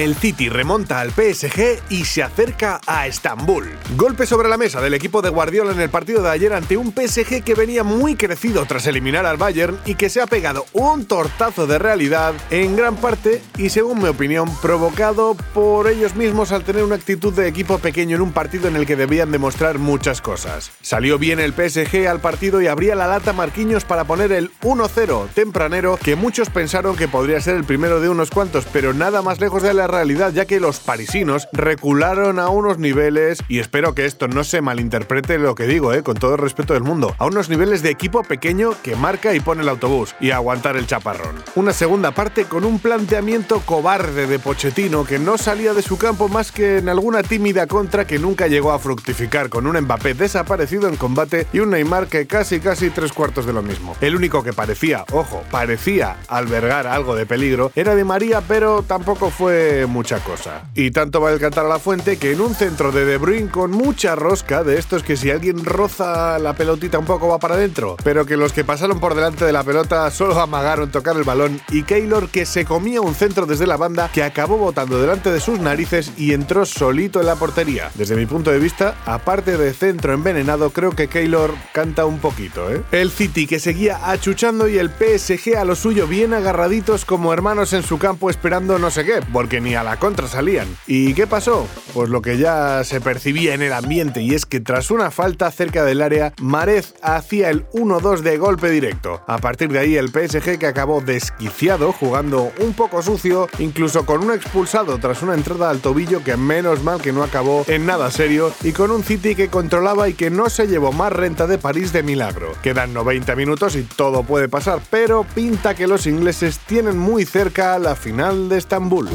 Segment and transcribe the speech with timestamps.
[0.00, 3.68] El City remonta al PSG y se acerca a Estambul.
[3.98, 6.94] Golpe sobre la mesa del equipo de Guardiola en el partido de ayer ante un
[6.94, 11.04] PSG que venía muy crecido tras eliminar al Bayern y que se ha pegado un
[11.04, 16.64] tortazo de realidad en gran parte y según mi opinión provocado por ellos mismos al
[16.64, 20.22] tener una actitud de equipo pequeño en un partido en el que debían demostrar muchas
[20.22, 20.70] cosas.
[20.80, 25.28] Salió bien el PSG al partido y abría la lata Marquinhos para poner el 1-0
[25.34, 29.40] tempranero que muchos pensaron que podría ser el primero de unos cuantos, pero nada más
[29.40, 34.06] lejos de la realidad ya que los parisinos recularon a unos niveles, y espero que
[34.06, 37.26] esto no se malinterprete lo que digo, eh, con todo el respeto del mundo, a
[37.26, 41.36] unos niveles de equipo pequeño que marca y pone el autobús y aguantar el chaparrón.
[41.54, 46.28] Una segunda parte con un planteamiento cobarde de Pochettino que no salía de su campo
[46.28, 50.88] más que en alguna tímida contra que nunca llegó a fructificar con un Mbappé desaparecido
[50.88, 53.96] en combate y un Neymar que casi casi tres cuartos de lo mismo.
[54.00, 59.30] El único que parecía, ojo, parecía albergar algo de peligro era de María, pero tampoco
[59.30, 60.64] fue mucha cosa.
[60.74, 63.50] Y tanto va el cantar a la fuente que en un centro de De Bruyne
[63.50, 67.54] con mucha rosca, de estos que si alguien roza la pelotita un poco va para
[67.54, 71.24] adentro, pero que los que pasaron por delante de la pelota solo amagaron tocar el
[71.24, 75.30] balón y Keylor que se comía un centro desde la banda que acabó botando delante
[75.30, 77.90] de sus narices y entró solito en la portería.
[77.94, 82.70] Desde mi punto de vista, aparte de centro envenenado, creo que Keylor canta un poquito,
[82.70, 82.82] ¿eh?
[82.92, 87.72] El City que seguía achuchando y el PSG a lo suyo bien agarraditos como hermanos
[87.72, 90.68] en su campo esperando no sé qué, porque ni a la contra salían.
[90.86, 91.66] ¿Y qué pasó?
[91.94, 95.50] Pues lo que ya se percibía en el ambiente y es que tras una falta
[95.50, 99.22] cerca del área, Marez hacía el 1-2 de golpe directo.
[99.26, 104.22] A partir de ahí el PSG que acabó desquiciado, jugando un poco sucio, incluso con
[104.24, 108.10] un expulsado tras una entrada al tobillo que menos mal que no acabó en nada
[108.10, 111.58] serio y con un City que controlaba y que no se llevó más renta de
[111.58, 112.52] París de milagro.
[112.62, 117.78] Quedan 90 minutos y todo puede pasar, pero pinta que los ingleses tienen muy cerca
[117.78, 119.08] la final de Estambul.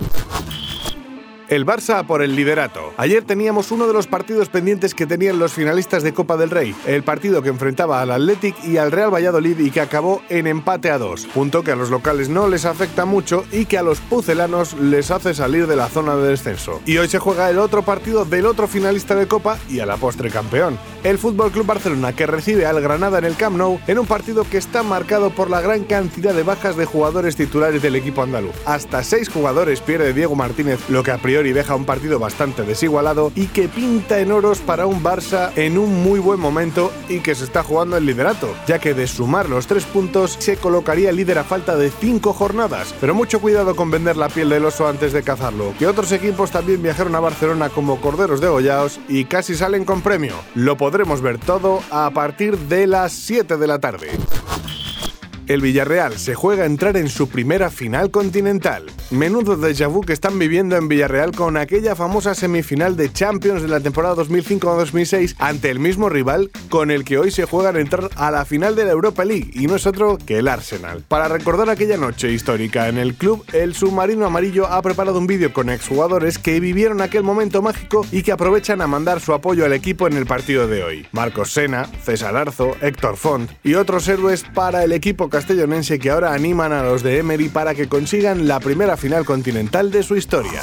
[1.47, 2.91] El Barça por el liderato.
[2.97, 6.75] Ayer teníamos uno de los partidos pendientes que tenían los finalistas de Copa del Rey,
[6.87, 10.89] el partido que enfrentaba al Athletic y al Real Valladolid y que acabó en empate
[10.89, 13.99] a dos, punto que a los locales no les afecta mucho y que a los
[13.99, 16.81] pucelanos les hace salir de la zona de descenso.
[16.83, 19.97] Y hoy se juega el otro partido del otro finalista de Copa y a la
[19.97, 23.99] postre campeón, el Fútbol Club Barcelona que recibe al Granada en el Camp Nou en
[23.99, 27.95] un partido que está marcado por la gran cantidad de bajas de jugadores titulares del
[27.95, 28.55] equipo andaluz.
[28.65, 32.63] Hasta seis jugadores pierde Diego Martínez, lo que a priori y deja un partido bastante
[32.63, 37.19] desigualado y que pinta en oros para un Barça en un muy buen momento y
[37.19, 41.11] que se está jugando el liderato, ya que de sumar los tres puntos se colocaría
[41.11, 42.93] líder a falta de cinco jornadas.
[43.01, 46.51] Pero mucho cuidado con vender la piel del oso antes de cazarlo, que otros equipos
[46.51, 50.35] también viajaron a Barcelona como corderos degollados y casi salen con premio.
[50.53, 54.11] Lo podremos ver todo a partir de las 7 de la tarde.
[55.47, 58.87] El Villarreal se juega a entrar en su primera final continental.
[59.11, 63.67] Menudo déjà vu que están viviendo en Villarreal con aquella famosa semifinal de Champions de
[63.67, 68.09] la temporada 2005-2006 ante el mismo rival con el que hoy se juegan a entrar
[68.15, 71.03] a la final de la Europa League y no es otro que el Arsenal.
[71.07, 75.53] Para recordar aquella noche histórica en el club, el submarino amarillo ha preparado un vídeo
[75.53, 79.73] con exjugadores que vivieron aquel momento mágico y que aprovechan a mandar su apoyo al
[79.73, 81.07] equipo en el partido de hoy.
[81.11, 86.33] Marcos Sena, César Arzo, Héctor Font y otros héroes para el equipo castellonense que ahora
[86.33, 90.61] animan a los de Emery para que consigan la primera final continental de su historia.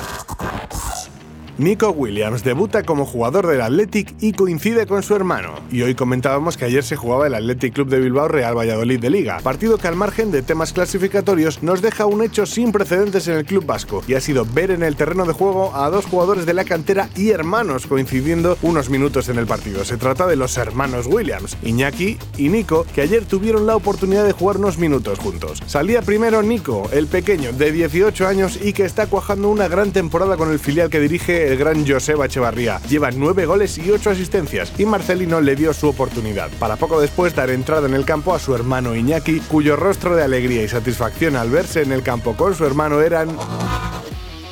[1.63, 5.55] Nico Williams debuta como jugador del Athletic y coincide con su hermano.
[5.71, 9.11] Y hoy comentábamos que ayer se jugaba el Athletic Club de Bilbao Real Valladolid de
[9.11, 13.37] Liga, partido que al margen de temas clasificatorios nos deja un hecho sin precedentes en
[13.37, 16.47] el club vasco, y ha sido ver en el terreno de juego a dos jugadores
[16.47, 19.85] de la cantera y hermanos coincidiendo unos minutos en el partido.
[19.85, 24.33] Se trata de los hermanos Williams, Iñaki y Nico, que ayer tuvieron la oportunidad de
[24.33, 25.63] jugar unos minutos juntos.
[25.67, 30.37] Salía primero Nico, el pequeño de 18 años y que está cuajando una gran temporada
[30.37, 32.81] con el filial que dirige el gran Joseba Echevarría.
[32.89, 37.35] Lleva nueve goles y ocho asistencias y Marcelino le dio su oportunidad, para poco después
[37.35, 41.37] dar entrada en el campo a su hermano Iñaki, cuyo rostro de alegría y satisfacción
[41.37, 43.29] al verse en el campo con su hermano eran...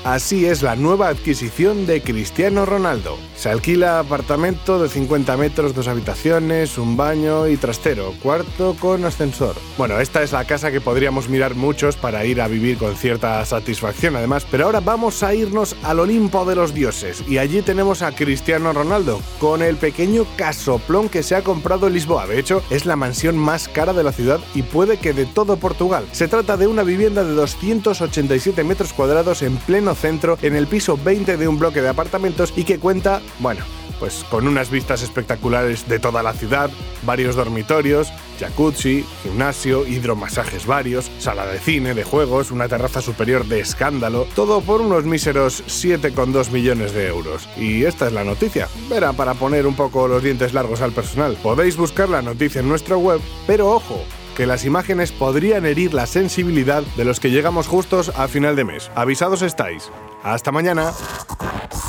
[0.05, 3.19] Así es la nueva adquisición de Cristiano Ronaldo.
[3.41, 9.57] Se alquila apartamento de 50 metros, dos habitaciones, un baño y trastero, cuarto con ascensor.
[9.79, 13.43] Bueno, esta es la casa que podríamos mirar muchos para ir a vivir con cierta
[13.47, 18.03] satisfacción además, pero ahora vamos a irnos al Olimpo de los dioses y allí tenemos
[18.03, 22.27] a Cristiano Ronaldo con el pequeño casoplón que se ha comprado en Lisboa.
[22.27, 25.57] De hecho, es la mansión más cara de la ciudad y puede que de todo
[25.57, 26.05] Portugal.
[26.13, 30.99] Se trata de una vivienda de 287 metros cuadrados en pleno centro, en el piso
[31.03, 33.65] 20 de un bloque de apartamentos y que cuenta, bueno,
[34.01, 36.71] pues con unas vistas espectaculares de toda la ciudad,
[37.03, 38.11] varios dormitorios,
[38.41, 44.63] jacuzzi, gimnasio, hidromasajes varios, sala de cine, de juegos, una terraza superior de escándalo, todo
[44.63, 47.49] por unos míseros 7,2 millones de euros.
[47.57, 48.69] Y esta es la noticia.
[48.89, 51.37] Verá para poner un poco los dientes largos al personal.
[51.43, 54.03] Podéis buscar la noticia en nuestra web, pero ojo,
[54.35, 58.65] que las imágenes podrían herir la sensibilidad de los que llegamos justos a final de
[58.65, 58.91] mes.
[58.95, 59.91] Avisados estáis.
[60.23, 60.93] Hasta mañana.